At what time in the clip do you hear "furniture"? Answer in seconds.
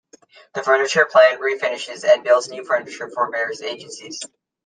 0.63-1.05, 2.65-3.07